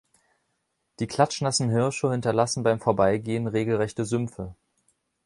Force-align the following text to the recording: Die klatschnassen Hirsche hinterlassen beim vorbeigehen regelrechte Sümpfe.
Die 0.99 1.05
klatschnassen 1.05 1.69
Hirsche 1.69 2.09
hinterlassen 2.09 2.63
beim 2.63 2.79
vorbeigehen 2.79 3.45
regelrechte 3.45 4.03
Sümpfe. 4.03 4.55